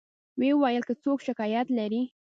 و 0.37 0.41
یې 0.47 0.53
ویل 0.61 0.83
که 0.87 0.93
څوک 1.03 1.19
شکایت 1.27 1.67
لري. 1.77 2.01